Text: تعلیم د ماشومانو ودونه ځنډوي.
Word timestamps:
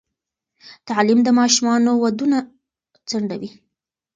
تعلیم 0.87 1.19
د 1.23 1.29
ماشومانو 1.39 1.91
ودونه 2.03 2.37
ځنډوي. 3.09 3.49